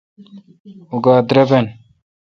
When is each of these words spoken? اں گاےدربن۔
اں 0.91 0.99
گاےدربن۔ 1.03 1.65